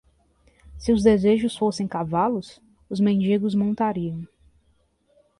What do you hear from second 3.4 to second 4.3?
montariam.